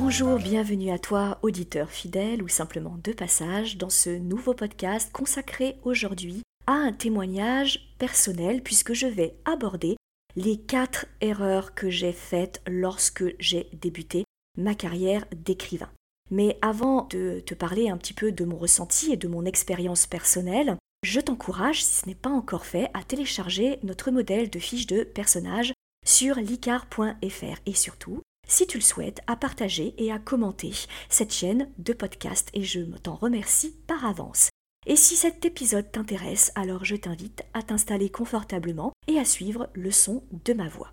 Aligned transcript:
Bonjour, 0.00 0.38
bienvenue 0.38 0.92
à 0.92 0.98
toi, 1.00 1.40
auditeur 1.42 1.90
fidèle 1.90 2.40
ou 2.40 2.46
simplement 2.46 3.00
de 3.02 3.12
passage, 3.12 3.78
dans 3.78 3.90
ce 3.90 4.10
nouveau 4.10 4.54
podcast 4.54 5.10
consacré 5.12 5.76
aujourd'hui 5.82 6.42
à 6.68 6.74
un 6.74 6.92
témoignage 6.92 7.92
personnel 7.98 8.62
puisque 8.62 8.92
je 8.92 9.08
vais 9.08 9.34
aborder 9.44 9.96
les 10.36 10.56
quatre 10.56 11.06
erreurs 11.20 11.74
que 11.74 11.90
j'ai 11.90 12.12
faites 12.12 12.62
lorsque 12.68 13.24
j'ai 13.40 13.68
débuté 13.72 14.22
ma 14.56 14.76
carrière 14.76 15.26
d'écrivain. 15.34 15.90
Mais 16.30 16.58
avant 16.62 17.08
de 17.10 17.40
te 17.40 17.54
parler 17.54 17.88
un 17.88 17.96
petit 17.96 18.14
peu 18.14 18.30
de 18.30 18.44
mon 18.44 18.56
ressenti 18.56 19.12
et 19.12 19.16
de 19.16 19.26
mon 19.26 19.44
expérience 19.44 20.06
personnelle, 20.06 20.76
je 21.02 21.18
t'encourage, 21.18 21.84
si 21.84 22.02
ce 22.02 22.06
n'est 22.06 22.14
pas 22.14 22.30
encore 22.30 22.66
fait, 22.66 22.88
à 22.94 23.02
télécharger 23.02 23.80
notre 23.82 24.12
modèle 24.12 24.48
de 24.48 24.60
fiche 24.60 24.86
de 24.86 25.02
personnage 25.02 25.72
sur 26.06 26.36
licar.fr 26.36 27.60
et 27.66 27.74
surtout 27.74 28.22
si 28.48 28.66
tu 28.66 28.78
le 28.78 28.82
souhaites, 28.82 29.20
à 29.28 29.36
partager 29.36 29.94
et 29.98 30.10
à 30.10 30.18
commenter 30.18 30.72
cette 31.08 31.32
chaîne 31.32 31.68
de 31.78 31.92
podcast 31.92 32.48
et 32.54 32.64
je 32.64 32.80
t'en 32.80 33.14
remercie 33.14 33.76
par 33.86 34.04
avance. 34.04 34.48
Et 34.86 34.96
si 34.96 35.16
cet 35.16 35.44
épisode 35.44 35.92
t'intéresse, 35.92 36.50
alors 36.54 36.84
je 36.84 36.96
t'invite 36.96 37.42
à 37.54 37.62
t'installer 37.62 38.10
confortablement 38.10 38.92
et 39.06 39.18
à 39.18 39.24
suivre 39.24 39.68
le 39.74 39.90
son 39.90 40.24
de 40.44 40.54
ma 40.54 40.68
voix. 40.68 40.92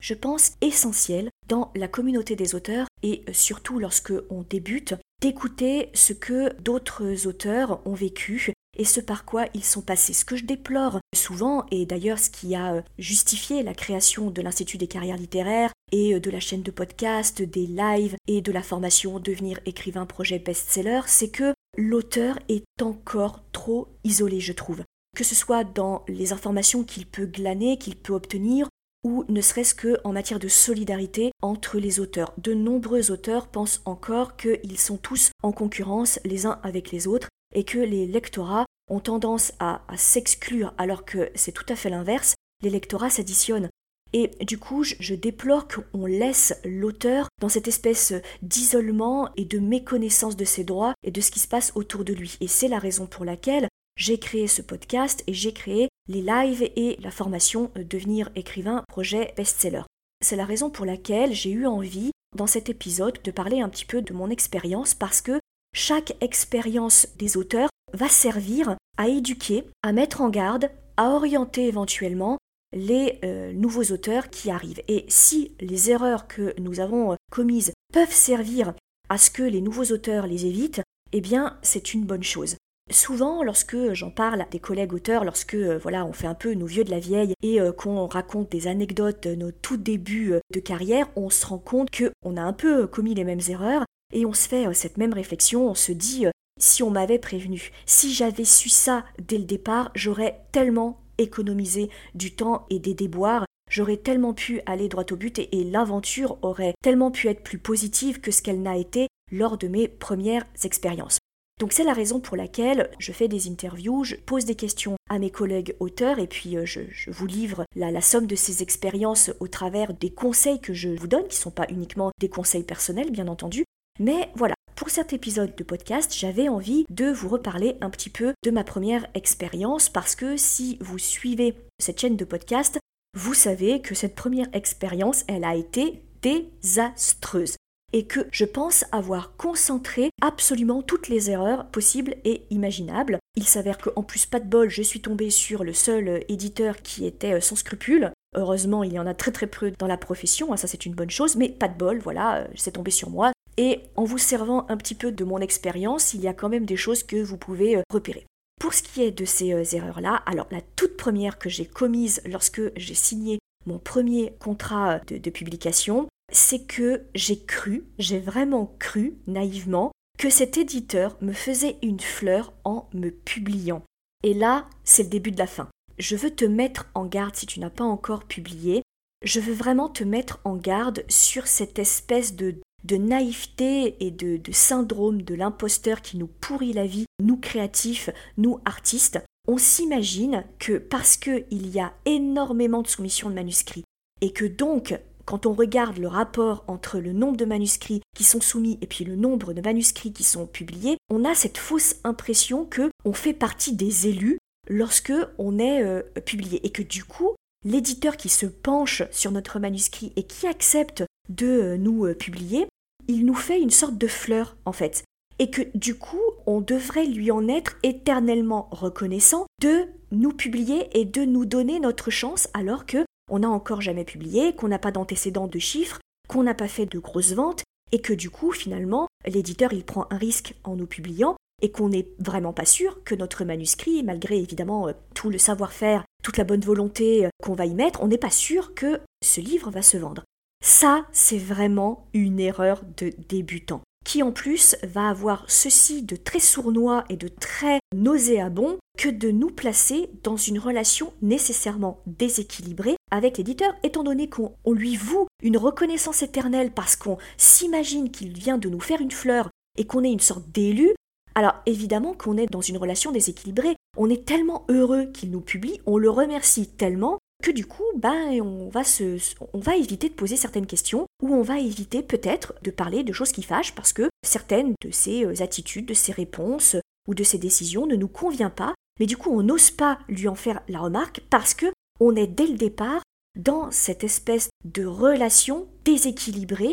Je 0.00 0.14
pense 0.14 0.52
essentiel 0.60 1.30
dans 1.48 1.72
la 1.74 1.88
communauté 1.88 2.36
des 2.36 2.54
auteurs 2.54 2.86
et 3.02 3.24
surtout 3.32 3.78
lorsque 3.78 4.12
on 4.30 4.42
débute 4.42 4.94
d'écouter 5.20 5.90
ce 5.94 6.12
que 6.12 6.52
d'autres 6.60 7.26
auteurs 7.26 7.80
ont 7.86 7.94
vécu 7.94 8.52
et 8.76 8.84
ce 8.84 9.00
par 9.00 9.24
quoi 9.24 9.46
ils 9.54 9.64
sont 9.64 9.82
passés. 9.82 10.12
Ce 10.12 10.24
que 10.24 10.36
je 10.36 10.44
déplore 10.44 10.98
souvent, 11.14 11.66
et 11.70 11.86
d'ailleurs 11.86 12.18
ce 12.18 12.30
qui 12.30 12.54
a 12.54 12.82
justifié 12.98 13.62
la 13.62 13.74
création 13.74 14.30
de 14.30 14.42
l'Institut 14.42 14.78
des 14.78 14.86
carrières 14.86 15.16
littéraires 15.16 15.72
et 15.92 16.18
de 16.18 16.30
la 16.30 16.40
chaîne 16.40 16.62
de 16.62 16.70
podcast, 16.70 17.42
des 17.42 17.66
lives 17.66 18.16
et 18.26 18.40
de 18.40 18.52
la 18.52 18.62
formation 18.62 19.18
Devenir 19.18 19.60
écrivain 19.66 20.06
projet 20.06 20.38
best-seller, 20.38 21.02
c'est 21.06 21.30
que 21.30 21.54
l'auteur 21.76 22.38
est 22.48 22.64
encore 22.82 23.40
trop 23.52 23.88
isolé, 24.04 24.40
je 24.40 24.52
trouve. 24.52 24.82
Que 25.16 25.24
ce 25.24 25.34
soit 25.34 25.64
dans 25.64 26.04
les 26.08 26.32
informations 26.32 26.82
qu'il 26.82 27.06
peut 27.06 27.26
glaner, 27.26 27.78
qu'il 27.78 27.96
peut 27.96 28.12
obtenir, 28.12 28.68
ou 29.04 29.24
ne 29.28 29.40
serait-ce 29.40 29.74
que 29.74 29.98
en 30.02 30.12
matière 30.12 30.38
de 30.40 30.48
solidarité 30.48 31.30
entre 31.42 31.78
les 31.78 32.00
auteurs. 32.00 32.32
De 32.38 32.54
nombreux 32.54 33.10
auteurs 33.10 33.46
pensent 33.46 33.82
encore 33.84 34.36
qu'ils 34.36 34.78
sont 34.78 34.96
tous 34.96 35.30
en 35.42 35.52
concurrence 35.52 36.18
les 36.24 36.46
uns 36.46 36.58
avec 36.62 36.90
les 36.90 37.06
autres 37.06 37.28
et 37.54 37.64
que 37.64 37.78
les 37.78 38.06
lectorats 38.06 38.66
ont 38.88 39.00
tendance 39.00 39.52
à, 39.60 39.82
s'exclure 39.96 40.74
alors 40.78 41.04
que 41.04 41.30
c'est 41.34 41.52
tout 41.52 41.64
à 41.68 41.76
fait 41.76 41.90
l'inverse, 41.90 42.34
les 42.62 42.70
lectorats 42.70 43.10
s'additionnent. 43.10 43.70
Et 44.12 44.28
du 44.44 44.58
coup, 44.58 44.84
je, 44.84 45.14
déplore 45.14 45.66
qu'on 45.66 46.06
laisse 46.06 46.54
l'auteur 46.64 47.28
dans 47.40 47.48
cette 47.48 47.66
espèce 47.66 48.14
d'isolement 48.42 49.28
et 49.36 49.44
de 49.44 49.58
méconnaissance 49.58 50.36
de 50.36 50.44
ses 50.44 50.62
droits 50.62 50.94
et 51.02 51.10
de 51.10 51.20
ce 51.20 51.32
qui 51.32 51.40
se 51.40 51.48
passe 51.48 51.72
autour 51.74 52.04
de 52.04 52.12
lui. 52.12 52.36
Et 52.40 52.46
c'est 52.46 52.68
la 52.68 52.78
raison 52.78 53.06
pour 53.06 53.24
laquelle 53.24 53.66
j'ai 53.96 54.18
créé 54.18 54.46
ce 54.46 54.62
podcast 54.62 55.24
et 55.26 55.34
j'ai 55.34 55.52
créé 55.52 55.88
les 56.08 56.22
lives 56.22 56.62
et 56.76 56.96
la 57.00 57.10
formation 57.10 57.70
euh, 57.76 57.84
Devenir 57.84 58.30
écrivain 58.34 58.84
projet 58.88 59.32
best-seller. 59.36 59.82
C'est 60.24 60.36
la 60.36 60.44
raison 60.44 60.70
pour 60.70 60.84
laquelle 60.84 61.32
j'ai 61.32 61.50
eu 61.50 61.66
envie 61.66 62.10
dans 62.36 62.46
cet 62.46 62.68
épisode 62.68 63.18
de 63.22 63.30
parler 63.30 63.60
un 63.60 63.68
petit 63.68 63.84
peu 63.84 64.02
de 64.02 64.12
mon 64.12 64.30
expérience 64.30 64.94
parce 64.94 65.20
que 65.20 65.38
chaque 65.74 66.16
expérience 66.22 67.08
des 67.18 67.36
auteurs 67.36 67.68
va 67.92 68.08
servir 68.08 68.76
à 68.96 69.08
éduquer, 69.08 69.64
à 69.82 69.92
mettre 69.92 70.20
en 70.20 70.30
garde, 70.30 70.70
à 70.96 71.10
orienter 71.10 71.66
éventuellement 71.66 72.38
les 72.72 73.18
euh, 73.24 73.52
nouveaux 73.52 73.92
auteurs 73.92 74.30
qui 74.30 74.50
arrivent. 74.50 74.82
Et 74.88 75.04
si 75.08 75.52
les 75.60 75.90
erreurs 75.90 76.26
que 76.26 76.54
nous 76.60 76.80
avons 76.80 77.12
euh, 77.12 77.16
commises 77.30 77.72
peuvent 77.92 78.12
servir 78.12 78.72
à 79.08 79.18
ce 79.18 79.30
que 79.30 79.42
les 79.42 79.60
nouveaux 79.60 79.92
auteurs 79.92 80.26
les 80.26 80.46
évitent, 80.46 80.82
eh 81.12 81.20
bien 81.20 81.58
c'est 81.62 81.92
une 81.92 82.04
bonne 82.04 82.22
chose. 82.22 82.56
Souvent, 82.90 83.42
lorsque 83.42 83.94
j'en 83.94 84.10
parle 84.10 84.42
à 84.42 84.46
des 84.50 84.58
collègues 84.58 84.92
auteurs, 84.92 85.24
lorsque 85.24 85.54
euh, 85.54 85.78
voilà, 85.78 86.04
on 86.04 86.12
fait 86.12 86.26
un 86.26 86.34
peu 86.34 86.54
nos 86.54 86.66
vieux 86.66 86.84
de 86.84 86.90
la 86.90 87.00
vieille 87.00 87.34
et 87.42 87.58
qu'on 87.76 88.06
raconte 88.06 88.50
des 88.50 88.66
anecdotes 88.66 89.22
de 89.24 89.34
nos 89.34 89.50
tout 89.50 89.76
débuts 89.76 90.34
de 90.52 90.60
carrière, 90.60 91.08
on 91.16 91.30
se 91.30 91.46
rend 91.46 91.58
compte 91.58 91.88
qu'on 91.90 92.36
a 92.36 92.42
un 92.42 92.52
peu 92.52 92.86
commis 92.86 93.14
les 93.14 93.24
mêmes 93.24 93.40
erreurs 93.48 93.84
et 94.12 94.26
on 94.26 94.32
se 94.32 94.48
fait 94.48 94.66
euh, 94.66 94.72
cette 94.72 94.96
même 94.98 95.12
réflexion, 95.12 95.68
on 95.68 95.74
se 95.74 95.92
dit, 95.92 96.26
euh, 96.26 96.30
si 96.58 96.82
on 96.82 96.90
m'avait 96.90 97.18
prévenu, 97.18 97.72
si 97.86 98.12
j'avais 98.12 98.44
su 98.44 98.68
ça 98.68 99.04
dès 99.18 99.38
le 99.38 99.44
départ, 99.44 99.90
j'aurais 99.94 100.40
tellement 100.52 101.00
économisé 101.18 101.90
du 102.14 102.34
temps 102.34 102.66
et 102.70 102.78
des 102.78 102.94
déboires, 102.94 103.46
j'aurais 103.70 103.96
tellement 103.96 104.34
pu 104.34 104.60
aller 104.66 104.88
droit 104.88 105.04
au 105.10 105.16
but 105.16 105.38
et, 105.38 105.64
l'aventure 105.64 106.38
aurait 106.42 106.74
tellement 106.82 107.10
pu 107.10 107.28
être 107.28 107.42
plus 107.42 107.58
positive 107.58 108.20
que 108.20 108.30
ce 108.30 108.42
qu'elle 108.42 108.62
n'a 108.62 108.76
été 108.76 109.08
lors 109.32 109.58
de 109.58 109.68
mes 109.68 109.88
premières 109.88 110.44
expériences. 110.62 111.18
Donc 111.60 111.72
c'est 111.72 111.84
la 111.84 111.92
raison 111.92 112.18
pour 112.18 112.36
laquelle 112.36 112.90
je 112.98 113.12
fais 113.12 113.28
des 113.28 113.48
interviews, 113.48 114.02
je 114.02 114.16
pose 114.16 114.44
des 114.44 114.56
questions 114.56 114.96
à 115.08 115.20
mes 115.20 115.30
collègues 115.30 115.76
auteurs 115.78 116.18
et 116.18 116.26
puis 116.26 116.56
euh, 116.56 116.66
je, 116.66 116.80
vous 117.08 117.26
livre 117.26 117.64
la, 117.76 117.92
la, 117.92 118.00
somme 118.00 118.26
de 118.26 118.34
ces 118.34 118.62
expériences 118.62 119.30
au 119.38 119.46
travers 119.46 119.94
des 119.94 120.10
conseils 120.10 120.60
que 120.60 120.74
je 120.74 120.88
vous 120.88 121.06
donne, 121.06 121.28
qui 121.28 121.36
ne 121.36 121.42
sont 121.42 121.52
pas 121.52 121.66
uniquement 121.68 122.10
des 122.20 122.28
conseils 122.28 122.64
personnels 122.64 123.12
bien 123.12 123.28
entendu, 123.28 123.63
mais 124.00 124.30
voilà, 124.34 124.54
pour 124.76 124.90
cet 124.90 125.12
épisode 125.12 125.54
de 125.54 125.62
podcast, 125.62 126.12
j'avais 126.16 126.48
envie 126.48 126.84
de 126.90 127.06
vous 127.06 127.28
reparler 127.28 127.76
un 127.80 127.90
petit 127.90 128.10
peu 128.10 128.34
de 128.44 128.50
ma 128.50 128.64
première 128.64 129.06
expérience 129.14 129.88
parce 129.88 130.16
que 130.16 130.36
si 130.36 130.78
vous 130.80 130.98
suivez 130.98 131.54
cette 131.78 132.00
chaîne 132.00 132.16
de 132.16 132.24
podcast, 132.24 132.78
vous 133.16 133.34
savez 133.34 133.80
que 133.80 133.94
cette 133.94 134.16
première 134.16 134.48
expérience, 134.52 135.24
elle 135.28 135.44
a 135.44 135.54
été 135.54 136.02
désastreuse 136.22 137.54
et 137.92 138.06
que 138.06 138.26
je 138.32 138.44
pense 138.44 138.84
avoir 138.90 139.36
concentré 139.36 140.10
absolument 140.20 140.82
toutes 140.82 141.06
les 141.06 141.30
erreurs 141.30 141.66
possibles 141.66 142.16
et 142.24 142.42
imaginables. 142.50 143.18
Il 143.36 143.46
s'avère 143.46 143.78
qu'en 143.78 144.02
plus, 144.02 144.26
pas 144.26 144.40
de 144.40 144.48
bol, 144.48 144.68
je 144.68 144.82
suis 144.82 145.00
tombée 145.00 145.30
sur 145.30 145.62
le 145.62 145.72
seul 145.72 146.24
éditeur 146.28 146.82
qui 146.82 147.06
était 147.06 147.40
sans 147.40 147.54
scrupules. 147.54 148.10
Heureusement, 148.34 148.82
il 148.82 148.92
y 148.92 148.98
en 148.98 149.06
a 149.06 149.14
très 149.14 149.30
très 149.30 149.46
peu 149.46 149.70
dans 149.78 149.86
la 149.86 149.96
profession, 149.96 150.52
hein, 150.52 150.56
ça 150.56 150.66
c'est 150.66 150.86
une 150.86 150.94
bonne 150.94 151.10
chose, 151.10 151.36
mais 151.36 151.50
pas 151.50 151.68
de 151.68 151.78
bol, 151.78 152.00
voilà, 152.00 152.48
c'est 152.56 152.72
tombé 152.72 152.90
sur 152.90 153.10
moi. 153.10 153.30
Et 153.56 153.82
en 153.96 154.04
vous 154.04 154.18
servant 154.18 154.66
un 154.68 154.76
petit 154.76 154.94
peu 154.94 155.12
de 155.12 155.24
mon 155.24 155.38
expérience, 155.38 156.14
il 156.14 156.20
y 156.20 156.28
a 156.28 156.34
quand 156.34 156.48
même 156.48 156.66
des 156.66 156.76
choses 156.76 157.02
que 157.02 157.22
vous 157.22 157.36
pouvez 157.36 157.76
euh, 157.76 157.82
repérer. 157.90 158.26
Pour 158.60 158.74
ce 158.74 158.82
qui 158.82 159.02
est 159.02 159.12
de 159.12 159.24
ces 159.24 159.52
euh, 159.52 159.64
erreurs-là, 159.72 160.22
alors 160.26 160.48
la 160.50 160.60
toute 160.60 160.96
première 160.96 161.38
que 161.38 161.48
j'ai 161.48 161.66
commise 161.66 162.20
lorsque 162.24 162.62
j'ai 162.76 162.94
signé 162.94 163.38
mon 163.66 163.78
premier 163.78 164.34
contrat 164.40 164.98
de, 165.00 165.18
de 165.18 165.30
publication, 165.30 166.08
c'est 166.32 166.66
que 166.66 167.04
j'ai 167.14 167.38
cru, 167.38 167.84
j'ai 167.98 168.18
vraiment 168.18 168.74
cru 168.78 169.16
naïvement, 169.26 169.92
que 170.18 170.30
cet 170.30 170.58
éditeur 170.58 171.16
me 171.20 171.32
faisait 171.32 171.76
une 171.82 172.00
fleur 172.00 172.52
en 172.64 172.88
me 172.92 173.10
publiant. 173.10 173.82
Et 174.22 174.34
là, 174.34 174.66
c'est 174.84 175.04
le 175.04 175.08
début 175.08 175.30
de 175.30 175.38
la 175.38 175.46
fin. 175.46 175.68
Je 175.98 176.16
veux 176.16 176.30
te 176.30 176.44
mettre 176.44 176.90
en 176.94 177.04
garde 177.04 177.36
si 177.36 177.46
tu 177.46 177.60
n'as 177.60 177.70
pas 177.70 177.84
encore 177.84 178.24
publié. 178.24 178.82
Je 179.22 179.40
veux 179.40 179.52
vraiment 179.52 179.88
te 179.88 180.04
mettre 180.04 180.40
en 180.44 180.56
garde 180.56 181.04
sur 181.08 181.46
cette 181.46 181.78
espèce 181.78 182.34
de 182.34 182.56
de 182.84 182.96
naïveté 182.96 183.96
et 184.04 184.10
de, 184.10 184.40
syndrome 184.52 185.22
de 185.22 185.34
l'imposteur 185.34 186.02
qui 186.02 186.16
nous 186.16 186.26
pourrit 186.26 186.72
la 186.72 186.86
vie, 186.86 187.06
nous 187.22 187.36
créatifs, 187.36 188.10
nous 188.36 188.60
artistes, 188.64 189.20
on 189.48 189.58
s'imagine 189.58 190.44
que 190.58 190.78
parce 190.78 191.16
qu'il 191.16 191.66
y 191.68 191.80
a 191.80 191.92
énormément 192.04 192.82
de 192.82 192.88
soumissions 192.88 193.30
de 193.30 193.34
manuscrits 193.34 193.84
et 194.20 194.32
que 194.32 194.44
donc 194.44 194.98
quand 195.24 195.46
on 195.46 195.54
regarde 195.54 195.98
le 195.98 196.08
rapport 196.08 196.64
entre 196.66 196.98
le 196.98 197.12
nombre 197.12 197.36
de 197.36 197.44
manuscrits 197.44 198.02
qui 198.14 198.24
sont 198.24 198.40
soumis 198.40 198.78
et 198.82 198.86
puis 198.86 199.04
le 199.04 199.16
nombre 199.16 199.52
de 199.52 199.62
manuscrits 199.62 200.12
qui 200.12 200.22
sont 200.22 200.46
publiés, 200.46 200.96
on 201.10 201.24
a 201.24 201.34
cette 201.34 201.58
fausse 201.58 201.96
impression 202.04 202.64
que 202.66 202.90
on 203.04 203.12
fait 203.12 203.32
partie 203.32 203.74
des 203.74 204.06
élus 204.06 204.38
lorsque 204.68 205.12
on 205.38 205.58
est 205.58 205.82
euh, 205.82 206.02
publié 206.24 206.64
et 206.66 206.70
que 206.70 206.82
du 206.82 207.04
coup 207.04 207.34
l'éditeur 207.64 208.16
qui 208.16 208.28
se 208.28 208.46
penche 208.46 209.02
sur 209.10 209.30
notre 209.30 209.58
manuscrit 209.58 210.12
et 210.16 210.24
qui 210.24 210.46
accepte 210.46 211.04
de 211.28 211.46
euh, 211.46 211.76
nous 211.76 212.06
euh, 212.06 212.14
publier 212.14 212.66
il 213.08 213.26
nous 213.26 213.34
fait 213.34 213.60
une 213.60 213.70
sorte 213.70 213.98
de 213.98 214.06
fleur 214.06 214.56
en 214.64 214.72
fait. 214.72 215.04
Et 215.38 215.50
que 215.50 215.62
du 215.76 215.96
coup, 215.96 216.20
on 216.46 216.60
devrait 216.60 217.06
lui 217.06 217.30
en 217.30 217.48
être 217.48 217.76
éternellement 217.82 218.68
reconnaissant 218.70 219.46
de 219.60 219.86
nous 220.12 220.32
publier 220.32 220.88
et 220.98 221.04
de 221.04 221.24
nous 221.24 221.44
donner 221.44 221.80
notre 221.80 222.10
chance 222.10 222.48
alors 222.54 222.86
que 222.86 223.04
on 223.30 223.40
n'a 223.40 223.50
encore 223.50 223.80
jamais 223.80 224.04
publié, 224.04 224.54
qu'on 224.54 224.68
n'a 224.68 224.78
pas 224.78 224.92
d'antécédents 224.92 225.48
de 225.48 225.58
chiffres, 225.58 225.98
qu'on 226.28 226.44
n'a 226.44 226.54
pas 226.54 226.68
fait 226.68 226.86
de 226.86 226.98
grosses 226.98 227.32
ventes 227.32 227.64
et 227.90 228.00
que 228.00 228.12
du 228.12 228.30
coup, 228.30 228.52
finalement, 228.52 229.08
l'éditeur 229.26 229.72
il 229.72 229.84
prend 229.84 230.06
un 230.10 230.18
risque 230.18 230.54
en 230.62 230.76
nous 230.76 230.86
publiant 230.86 231.36
et 231.62 231.70
qu'on 231.70 231.88
n'est 231.88 232.08
vraiment 232.18 232.52
pas 232.52 232.66
sûr 232.66 233.02
que 233.04 233.14
notre 233.14 233.44
manuscrit, 233.44 234.02
malgré 234.02 234.38
évidemment 234.38 234.88
euh, 234.88 234.92
tout 235.14 235.30
le 235.30 235.38
savoir-faire, 235.38 236.04
toute 236.22 236.36
la 236.36 236.44
bonne 236.44 236.60
volonté 236.60 237.28
qu'on 237.42 237.54
va 237.54 237.66
y 237.66 237.74
mettre, 237.74 238.02
on 238.02 238.08
n'est 238.08 238.18
pas 238.18 238.30
sûr 238.30 238.74
que 238.74 239.00
ce 239.24 239.40
livre 239.40 239.70
va 239.70 239.82
se 239.82 239.96
vendre. 239.96 240.24
Ça, 240.66 241.04
c'est 241.12 241.36
vraiment 241.36 242.06
une 242.14 242.40
erreur 242.40 242.84
de 242.96 243.12
débutant, 243.28 243.82
qui 244.02 244.22
en 244.22 244.32
plus 244.32 244.76
va 244.82 245.10
avoir 245.10 245.44
ceci 245.46 246.02
de 246.02 246.16
très 246.16 246.40
sournois 246.40 247.04
et 247.10 247.16
de 247.16 247.28
très 247.28 247.80
nauséabond 247.94 248.78
que 248.96 249.10
de 249.10 249.30
nous 249.30 249.50
placer 249.50 250.08
dans 250.22 250.38
une 250.38 250.58
relation 250.58 251.12
nécessairement 251.20 252.00
déséquilibrée 252.06 252.96
avec 253.10 253.36
l'éditeur, 253.36 253.74
étant 253.82 254.04
donné 254.04 254.30
qu'on 254.30 254.54
lui 254.66 254.96
voue 254.96 255.26
une 255.42 255.58
reconnaissance 255.58 256.22
éternelle 256.22 256.70
parce 256.70 256.96
qu'on 256.96 257.18
s'imagine 257.36 258.10
qu'il 258.10 258.32
vient 258.32 258.56
de 258.56 258.70
nous 258.70 258.80
faire 258.80 259.02
une 259.02 259.10
fleur 259.10 259.50
et 259.76 259.84
qu'on 259.84 260.02
est 260.02 260.12
une 260.12 260.18
sorte 260.18 260.48
d'élu, 260.48 260.94
alors 261.34 261.56
évidemment 261.66 262.14
qu'on 262.14 262.38
est 262.38 262.50
dans 262.50 262.62
une 262.62 262.78
relation 262.78 263.12
déséquilibrée. 263.12 263.76
On 263.98 264.08
est 264.08 264.24
tellement 264.24 264.64
heureux 264.70 265.04
qu'il 265.12 265.30
nous 265.30 265.42
publie, 265.42 265.78
on 265.84 265.98
le 265.98 266.08
remercie 266.08 266.68
tellement 266.68 267.18
que 267.44 267.50
du 267.50 267.66
coup, 267.66 267.84
ben, 267.94 268.40
on, 268.40 268.70
va 268.70 269.76
éviter 269.76 270.08
de 270.08 270.14
poser 270.14 270.36
certaines 270.36 270.66
questions 270.66 271.04
ou 271.22 271.34
on 271.34 271.42
va 271.42 271.58
éviter 271.58 272.02
peut-être 272.02 272.54
de 272.62 272.70
parler 272.70 273.04
de 273.04 273.12
choses 273.12 273.32
qui 273.32 273.42
fâchent 273.42 273.74
parce 273.74 273.92
que 273.92 274.08
certaines 274.24 274.72
de 274.80 274.90
ses 274.90 275.26
euh, 275.26 275.42
attitudes, 275.42 275.84
de 275.84 275.92
ses 275.92 276.12
réponses 276.12 276.74
ou 277.06 277.14
de 277.14 277.22
ses 277.22 277.36
décisions 277.36 277.86
ne 277.86 277.96
nous 277.96 278.08
conviennent 278.08 278.48
pas. 278.48 278.74
Mais 278.98 279.04
du 279.04 279.18
coup, 279.18 279.28
on 279.30 279.42
n'ose 279.42 279.70
pas 279.70 279.98
lui 280.08 280.26
en 280.26 280.34
faire 280.34 280.62
la 280.68 280.78
remarque 280.78 281.20
parce 281.28 281.52
que 281.52 281.66
on 282.00 282.16
est 282.16 282.26
dès 282.26 282.46
le 282.46 282.56
départ 282.56 283.02
dans 283.38 283.70
cette 283.70 284.04
espèce 284.04 284.48
de 284.64 284.86
relation 284.86 285.68
déséquilibrée 285.84 286.72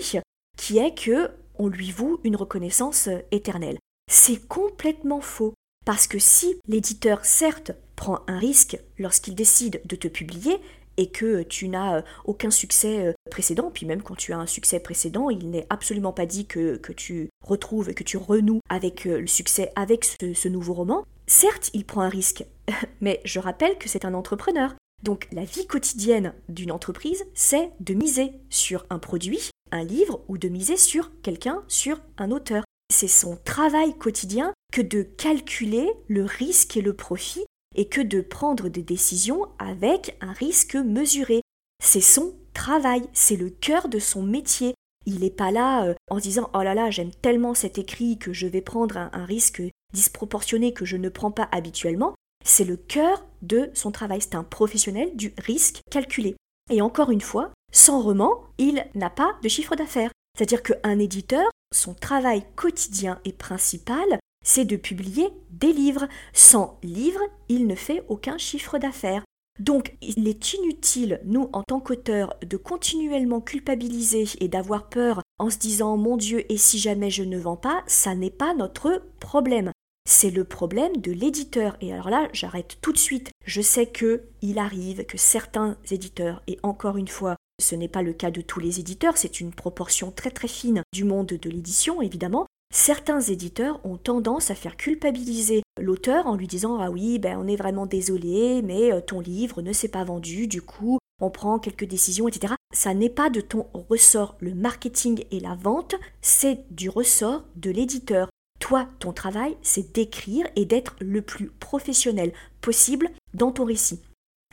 qui 0.58 0.78
est 0.78 0.96
que 0.96 1.32
on 1.60 1.68
lui 1.68 1.92
voue 1.92 2.22
une 2.24 2.38
reconnaissance 2.38 3.10
euh, 3.10 3.20
éternelle. 3.32 3.78
C'est 4.10 4.48
complètement 4.48 5.20
faux. 5.20 5.54
Parce 5.86 6.08
que 6.08 6.20
si 6.20 6.56
l'éditeur, 6.68 7.26
certes, 7.26 7.72
prend 7.96 8.22
un 8.28 8.38
risque 8.38 8.80
lorsqu'il 8.98 9.36
décide 9.36 9.82
de 9.86 9.96
te 9.96 10.08
publier, 10.08 10.60
et 10.98 11.10
que 11.10 11.44
tu 11.44 11.68
n'as 11.68 11.98
euh, 11.98 12.02
aucun 12.26 12.52
succès 12.52 13.08
euh, 13.08 13.14
précédent, 13.30 13.72
puis 13.74 13.86
même 13.86 14.04
quand 14.04 14.16
tu 14.16 14.34
as 14.34 14.38
un 14.38 14.46
succès 14.46 14.80
précédent, 14.80 15.30
il 15.30 15.50
n'est 15.50 15.66
absolument 15.70 16.14
pas 16.14 16.26
dit 16.26 16.46
que, 16.46 16.80
tu 16.96 17.30
retrouves, 17.44 17.90
et 17.90 17.94
que 17.94 18.04
tu 18.04 18.18
renoues 18.18 18.60
avec 18.70 19.06
euh, 19.06 19.20
le 19.22 19.28
succès 19.28 19.72
avec 19.76 20.06
ce 20.06 20.48
nouveau 20.48 20.74
roman. 20.74 21.06
Certes, 21.28 21.72
il 21.74 21.86
prend 21.86 22.02
un 22.02 22.10
risque, 22.10 22.46
mais 23.02 23.22
je 23.26 23.40
rappelle 23.40 23.78
que 23.78 23.90
c'est 23.90 24.06
un 24.06 24.14
entrepreneur. 24.14 24.76
Donc 25.04 25.28
la 25.32 25.44
vie 25.44 25.66
quotidienne 25.66 26.34
d'une 26.50 26.72
entreprise, 26.72 27.26
c'est 27.34 27.72
de 27.80 27.96
miser 27.96 28.34
sur 28.50 28.86
un 28.92 29.00
produit, 29.00 29.50
un 29.72 29.84
livre, 29.84 30.22
ou 30.28 30.38
de 30.38 30.50
miser 30.50 30.78
sur 30.78 31.12
quelqu'un, 31.24 31.64
sur 31.68 32.00
un 32.18 32.30
auteur 32.30 32.64
c'est 32.92 33.08
son 33.08 33.38
travail 33.44 33.98
quotidien 33.98 34.54
que 34.72 34.82
de 34.82 35.04
calculer 35.04 35.92
le 36.08 36.26
risque 36.26 36.78
et 36.78 36.82
le 36.82 36.94
profit 36.94 37.46
et 37.76 37.88
que 37.88 38.02
de 38.02 38.22
prendre 38.22 38.70
des 38.70 38.84
décisions 38.84 39.48
avec 39.60 40.18
un 40.22 40.34
risque 40.34 40.76
mesuré. 40.76 41.42
C'est 41.84 42.02
son 42.02 42.36
travail, 42.54 43.04
c'est 43.14 43.38
le 43.38 43.50
cœur 43.50 43.88
de 43.88 44.00
son 44.00 44.24
métier. 44.24 44.76
Il 45.06 45.20
n'est 45.20 45.30
pas 45.32 45.52
là 45.52 45.86
euh, 45.86 45.94
en 46.10 46.20
disant 46.20 46.50
Oh 46.54 46.62
là 46.62 46.76
là, 46.76 46.92
j'aime 46.92 47.12
tellement 47.12 47.54
cet 47.54 47.78
écrit 47.78 48.18
que 48.18 48.34
je 48.34 48.46
vais 48.46 48.62
prendre 48.62 48.98
un 48.98 49.26
risque 49.26 49.64
disproportionné 49.94 50.74
que 50.74 50.86
je 50.86 50.98
ne 50.98 51.10
prends 51.10 51.32
pas 51.32 51.50
habituellement. 51.52 52.14
C'est 52.44 52.66
le 52.66 52.78
cœur 52.78 53.26
de 53.42 53.72
son 53.74 53.92
travail. 53.92 54.22
C'est 54.22 54.36
un 54.36 54.44
professionnel 54.44 55.16
du 55.16 55.34
risque 55.38 55.82
calculé. 55.90 56.36
Et 56.70 56.82
encore 56.82 57.12
une 57.12 57.22
fois, 57.22 57.52
sans 57.72 58.02
roman, 58.02 58.44
il 58.58 58.86
n'a 58.96 59.10
pas 59.10 59.36
de 59.42 59.50
chiffre 59.50 59.76
d'affaires. 59.76 60.12
C'est-à-dire 60.38 60.64
qu'un 60.64 61.00
éditeur 61.00 61.50
son 61.74 61.94
travail 61.94 62.44
quotidien 62.56 63.20
et 63.26 63.34
principal, 63.34 64.20
c'est 64.44 64.66
de 64.66 64.76
publier 64.76 65.30
des 65.52 65.74
livres. 65.74 66.08
Sans 66.34 66.78
livres, 66.84 67.22
il 67.50 67.68
ne 67.68 67.76
fait 67.76 68.04
aucun 68.10 68.38
chiffre 68.38 68.78
d'affaires. 68.78 69.24
Donc 69.60 69.96
il 70.02 70.28
est 70.28 70.54
inutile, 70.54 71.22
nous, 71.26 71.50
en 71.54 71.64
tant 71.64 71.80
qu'auteurs, 71.80 72.36
de 72.42 72.58
continuellement 72.58 73.42
culpabiliser 73.42 74.26
et 74.40 74.48
d'avoir 74.48 74.90
peur 74.90 75.22
en 75.40 75.50
se 75.50 75.58
disant 75.58 75.98
Mon 75.98 76.18
Dieu, 76.18 76.52
et 76.52 76.58
si 76.58 76.80
jamais 76.80 77.12
je 77.12 77.24
ne 77.24 77.38
vends 77.38 77.58
pas, 77.58 77.84
ça 77.86 78.16
n'est 78.16 78.32
pas 78.32 78.54
notre 78.54 79.04
problème. 79.20 79.72
C'est 80.10 80.32
le 80.32 80.46
problème 80.46 80.98
de 80.98 81.12
l'éditeur. 81.12 81.78
Et 81.80 81.94
alors 81.94 82.10
là, 82.10 82.28
j'arrête 82.34 82.78
tout 82.82 82.92
de 82.92 82.98
suite. 82.98 83.30
Je 83.46 83.62
sais 83.62 83.86
que 83.86 84.24
il 84.42 84.58
arrive 84.58 85.06
que 85.06 85.18
certains 85.18 85.78
éditeurs, 85.92 86.42
et 86.48 86.58
encore 86.64 86.98
une 86.98 87.08
fois, 87.08 87.36
ce 87.62 87.76
n'est 87.76 87.88
pas 87.88 88.02
le 88.02 88.14
cas 88.14 88.32
de 88.32 88.42
tous 88.42 88.60
les 88.60 88.80
éditeurs, 88.80 89.18
c'est 89.18 89.40
une 89.40 89.54
proportion 89.54 90.12
très 90.12 90.32
très 90.32 90.48
fine 90.48 90.84
du 90.94 91.04
monde 91.04 91.28
de 91.28 91.50
l'édition, 91.50 92.02
évidemment. 92.02 92.46
Certains 92.74 93.20
éditeurs 93.20 93.80
ont 93.86 93.98
tendance 93.98 94.50
à 94.50 94.56
faire 94.56 94.78
culpabiliser 94.78 95.62
l'auteur 95.80 96.28
en 96.28 96.36
lui 96.36 96.48
disant 96.48 96.80
Ah 96.80 96.90
oui, 96.90 97.20
ben 97.20 97.38
on 97.38 97.48
est 97.48 97.58
vraiment 97.58 97.86
désolé, 97.86 98.62
mais 98.62 98.92
euh, 98.92 99.02
ton 99.02 99.20
livre 99.20 99.62
ne 99.62 99.74
s'est 99.74 99.90
pas 99.90 100.04
vendu, 100.04 100.48
du 100.48 100.62
coup 100.62 100.98
on 101.22 101.30
prend 101.30 101.60
quelques 101.60 101.86
décisions, 101.86 102.28
etc. 102.28 102.56
Ça 102.74 102.96
n'est 102.96 103.10
pas 103.10 103.30
de 103.30 103.42
ton 103.42 103.68
ressort. 103.74 104.36
Le 104.40 104.56
marketing 104.56 105.24
et 105.30 105.40
la 105.40 105.54
vente, 105.54 105.94
c'est 106.22 106.66
du 106.72 106.90
ressort 106.90 107.44
de 107.56 107.70
l'éditeur. 107.70 108.28
Toi, 108.60 108.88
ton 109.00 109.14
travail, 109.14 109.56
c'est 109.62 109.94
d'écrire 109.94 110.48
et 110.56 110.66
d'être 110.66 110.96
le 111.00 111.22
plus 111.22 111.48
professionnel 111.48 112.34
possible 112.60 113.10
dans 113.36 113.52
ton 113.52 113.66
récit. 113.66 114.02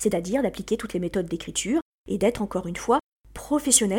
C'est-à-dire 0.00 0.42
d'appliquer 0.42 0.76
toutes 0.76 0.92
les 0.92 1.00
méthodes 1.00 1.26
d'écriture, 1.26 1.80
et 2.08 2.18
d'être 2.18 2.42
encore 2.42 2.66
une 2.66 2.76
fois 2.76 2.97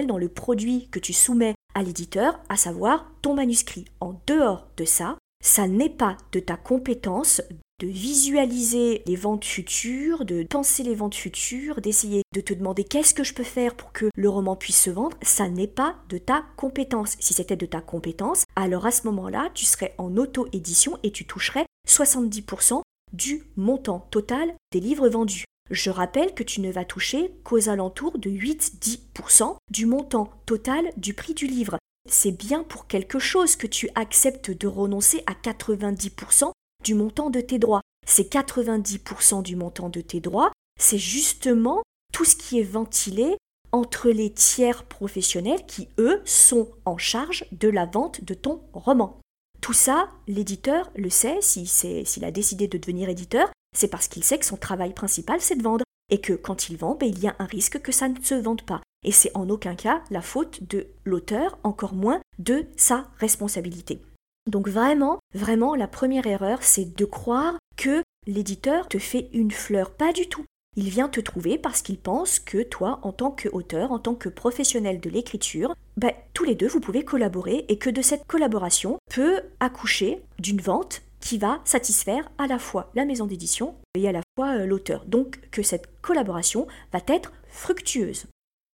dans 0.08 0.18
le 0.18 0.30
produit 0.30 0.88
que 0.92 1.00
tu 1.00 1.14
soumets 1.14 1.56
à 1.74 1.84
l'éditeur, 1.84 2.40
à 2.50 2.58
savoir 2.58 3.12
ton 3.22 3.34
manuscrit. 3.34 3.86
En 4.00 4.20
dehors 4.28 4.68
de 4.78 4.86
ça, 4.86 5.18
ça 5.44 5.68
n'est 5.68 5.90
pas 5.90 6.18
de 6.32 6.40
ta 6.40 6.56
compétence 6.56 7.42
de 7.80 7.88
visualiser 7.88 9.04
les 9.06 9.16
ventes 9.16 9.46
futures, 9.46 10.26
de 10.26 10.44
penser 10.44 10.84
les 10.84 10.96
ventes 10.96 11.16
futures, 11.16 11.80
d'essayer 11.80 12.24
de 12.36 12.42
te 12.42 12.54
demander 12.54 12.84
qu'est-ce 12.84 13.14
que 13.14 13.24
je 13.24 13.34
peux 13.34 13.44
faire 13.44 13.76
pour 13.76 13.94
que 13.94 14.10
le 14.16 14.30
roman 14.30 14.58
puisse 14.58 14.82
se 14.82 14.90
vendre, 14.90 15.18
ça 15.22 15.48
n'est 15.48 15.68
pas 15.68 15.96
de 16.10 16.18
ta 16.18 16.44
compétence. 16.58 17.16
Si 17.20 17.34
c'était 17.34 17.56
de 17.56 17.66
ta 17.66 17.80
compétence, 17.80 18.44
alors 18.58 18.86
à 18.86 18.92
ce 18.92 19.08
moment-là, 19.08 19.50
tu 19.54 19.66
serais 19.66 19.96
en 19.98 20.18
auto-édition 20.18 21.00
et 21.04 21.12
tu 21.12 21.26
toucherais 21.26 21.66
70% 21.88 22.82
du 23.14 23.44
montant 23.56 24.08
total 24.12 24.54
des 24.74 24.82
livres 24.82 25.08
vendus. 25.08 25.46
Je 25.70 25.92
rappelle 25.92 26.34
que 26.34 26.44
tu 26.44 26.62
ne 26.62 26.72
vas 26.72 26.86
toucher 26.86 27.32
qu'aux 27.44 27.70
alentours 27.70 28.18
de 28.18 28.30
8-10% 28.30 29.56
du 29.70 29.86
montant 29.86 30.32
total 30.46 30.92
du 30.98 31.14
prix 31.14 31.34
du 31.34 31.46
livre. 31.46 31.78
C'est 32.10 32.32
bien 32.32 32.64
pour 32.64 32.88
quelque 32.88 33.20
chose 33.20 33.56
que 33.56 33.68
tu 33.68 33.90
acceptes 33.94 34.50
de 34.50 34.68
renoncer 34.68 35.24
à 35.28 35.34
90% 35.34 36.52
du 36.84 36.96
montant 36.96 37.30
de 37.30 37.42
tes 37.42 37.60
droits. 37.60 37.82
Ces 38.08 38.24
90% 38.24 39.44
du 39.44 39.56
montant 39.56 39.90
de 39.90 40.02
tes 40.02 40.20
droits, 40.20 40.52
c'est 40.80 40.98
justement 40.98 41.84
tout 42.12 42.26
ce 42.26 42.36
qui 42.36 42.60
est 42.60 42.64
ventilé 42.64 43.38
entre 43.72 44.10
les 44.10 44.32
tiers 44.32 44.86
professionnels 44.86 45.66
qui, 45.68 45.90
eux, 46.00 46.22
sont 46.26 46.72
en 46.86 46.98
charge 46.98 47.46
de 47.52 47.70
la 47.70 47.86
vente 47.86 48.24
de 48.24 48.34
ton 48.34 48.62
roman. 48.74 49.20
Tout 49.62 49.74
ça, 49.74 50.10
l'éditeur 50.28 50.90
le 50.96 51.12
sait, 51.12 51.40
s'il 51.42 52.26
a 52.26 52.32
décidé 52.32 52.68
de 52.68 52.80
devenir 52.80 53.10
éditeur, 53.10 53.52
c'est 53.76 53.90
parce 53.90 54.08
qu'il 54.08 54.24
sait 54.24 54.40
que 54.40 54.46
son 54.46 54.58
travail 54.58 54.94
principal, 54.94 55.42
c'est 55.42 55.56
de 55.56 55.64
vendre, 55.64 55.84
et 56.10 56.22
que 56.22 56.34
quand 56.34 56.70
il 56.70 56.78
vend, 56.78 56.96
ben, 56.96 57.08
il 57.08 57.20
y 57.20 57.28
a 57.28 57.36
un 57.40 57.46
risque 57.46 57.82
que 57.82 57.92
ça 57.92 58.10
ne 58.10 58.20
se 58.22 58.36
vende 58.36 58.64
pas. 58.64 58.82
Et 59.04 59.12
c'est 59.12 59.36
en 59.36 59.50
aucun 59.50 59.76
cas 59.76 60.04
la 60.10 60.22
faute 60.22 60.64
de 60.70 60.88
l'auteur, 61.06 61.58
encore 61.64 61.94
moins 61.94 62.22
de 62.40 62.66
sa 62.76 63.08
responsabilité. 63.18 64.02
Donc 64.50 64.68
vraiment, 64.68 65.20
vraiment, 65.34 65.76
la 65.76 65.88
première 65.88 66.28
erreur, 66.28 66.64
c'est 66.64 66.96
de 66.96 67.06
croire 67.06 67.58
que 67.78 68.04
l'éditeur 68.26 68.88
te 68.88 68.98
fait 68.98 69.30
une 69.34 69.52
fleur. 69.52 69.92
Pas 69.92 70.12
du 70.12 70.28
tout. 70.28 70.46
Il 70.76 70.90
vient 70.90 71.10
te 71.10 71.20
trouver 71.20 71.58
parce 71.58 71.82
qu'il 71.82 71.98
pense 71.98 72.40
que 72.40 72.64
toi, 72.64 73.00
en 73.04 73.12
tant 73.12 73.32
qu'auteur, 73.32 73.92
en 73.92 74.00
tant 74.00 74.16
que 74.16 74.30
professionnel 74.30 75.00
de 75.00 75.10
l'écriture, 75.10 75.76
ben, 75.98 76.14
tous 76.34 76.44
les 76.44 76.56
deux, 76.56 76.68
vous 76.68 76.80
pouvez 76.80 77.04
collaborer 77.04 77.66
et 77.70 77.78
que 77.78 77.90
de 77.90 78.02
cette 78.02 78.26
collaboration 78.26 78.98
peut 79.10 79.42
accoucher 79.60 80.22
d'une 80.40 80.62
vente 80.62 81.02
qui 81.20 81.38
va 81.38 81.62
satisfaire 81.66 82.30
à 82.38 82.48
la 82.48 82.60
fois 82.60 82.92
la 82.96 83.06
maison 83.06 83.26
d'édition 83.26 83.76
et 83.96 84.08
à 84.08 84.12
la 84.12 84.22
fois 84.36 84.58
euh, 84.58 84.66
l'auteur. 84.66 85.06
Donc 85.06 85.40
que 85.52 85.64
cette 85.64 86.02
collaboration 86.02 86.68
va 86.92 87.02
être 87.08 87.32
fructueuse. 87.48 88.26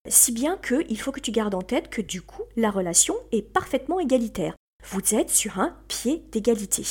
Si 0.08 0.32
bien 0.32 0.58
qu'il 0.58 1.00
faut 1.00 1.12
que 1.12 1.20
tu 1.20 1.32
gardes 1.32 1.56
en 1.56 1.62
tête 1.62 1.90
que 1.90 2.02
du 2.02 2.22
coup, 2.22 2.44
la 2.56 2.70
relation 2.70 3.16
est 3.32 3.42
parfaitement 3.42 4.00
égalitaire. 4.00 4.56
Vous 4.88 5.16
êtes 5.16 5.32
sur 5.32 5.60
un 5.60 5.75
pied 5.88 6.24
d'égalité. 6.32 6.84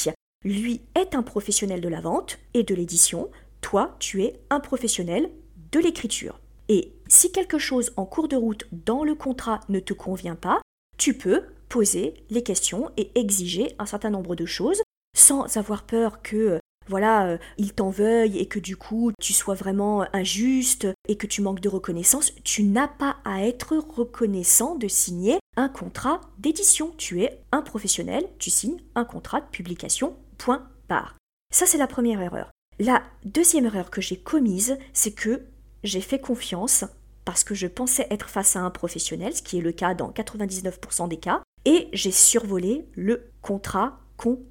Lui 0.45 0.83
est 0.95 1.15
un 1.15 1.23
professionnel 1.23 1.81
de 1.81 1.89
la 1.89 2.01
vente 2.01 2.39
et 2.55 2.65
de 2.65 2.75
l'édition, 2.75 3.31
toi, 3.61 3.97
tu 4.01 4.25
es 4.25 4.41
un 4.51 4.61
professionnel 4.61 5.31
de 5.73 5.79
l'écriture. 5.79 6.41
Et 6.69 6.93
si 7.09 7.31
quelque 7.31 7.59
chose 7.59 7.93
en 7.97 8.05
cours 8.05 8.29
de 8.29 8.37
route 8.37 8.67
dans 8.73 9.05
le 9.05 9.15
contrat 9.15 9.61
ne 9.69 9.81
te 9.81 9.93
convient 9.93 10.35
pas, 10.35 10.61
tu 10.99 11.15
peux 11.15 11.45
poser 11.69 12.15
les 12.31 12.43
questions 12.43 12.91
et 12.97 13.11
exiger 13.19 13.75
un 13.79 13.87
certain 13.87 14.11
nombre 14.11 14.35
de 14.35 14.47
choses 14.47 14.83
sans 15.15 15.57
avoir 15.57 15.85
peur 15.85 16.23
que 16.23 16.37
euh, 16.37 16.59
voilà, 16.87 17.27
euh, 17.27 17.39
il 17.57 17.73
t'en 17.73 17.89
veuille 17.89 18.39
et 18.39 18.47
que 18.47 18.59
du 18.59 18.77
coup 18.77 19.13
tu 19.21 19.33
sois 19.33 19.55
vraiment 19.55 20.05
injuste 20.13 20.87
et 21.09 21.17
que 21.17 21.27
tu 21.27 21.41
manques 21.41 21.61
de 21.61 21.69
reconnaissance, 21.69 22.33
tu 22.45 22.63
n'as 22.65 22.89
pas 22.89 23.17
à 23.25 23.43
être 23.47 23.77
reconnaissant 23.77 24.75
de 24.75 24.89
signer 24.89 25.39
un 25.57 25.69
contrat 25.69 26.21
d'édition. 26.39 26.93
Tu 26.99 27.23
es 27.23 27.41
un 27.53 27.63
professionnel, 27.63 28.27
tu 28.39 28.51
signes 28.51 28.83
un 28.95 29.05
contrat 29.05 29.41
de 29.41 29.47
publication 29.47 30.17
Point 30.37 30.67
barre. 30.89 31.17
Ça, 31.53 31.65
c'est 31.65 31.79
la 31.79 31.87
première 31.87 32.21
erreur. 32.21 32.51
La 32.79 33.03
deuxième 33.25 33.67
erreur 33.67 33.91
que 33.91 34.01
j'ai 34.01 34.19
commise, 34.19 34.77
c'est 34.93 35.13
que 35.13 35.47
j'ai 35.85 36.01
fait 36.01 36.19
confiance 36.19 36.85
parce 37.25 37.45
que 37.45 37.55
je 37.55 37.67
pensais 37.67 38.07
être 38.11 38.29
face 38.29 38.57
à 38.57 38.61
un 38.61 38.71
professionnel, 38.71 39.35
ce 39.35 39.43
qui 39.43 39.59
est 39.59 39.63
le 39.63 39.73
cas 39.73 39.95
dans 39.95 40.11
99% 40.11 41.09
des 41.09 41.17
cas, 41.17 41.43
et 41.65 41.89
j'ai 41.93 42.11
survolé 42.11 42.87
le 42.95 43.31
contrat 43.41 44.01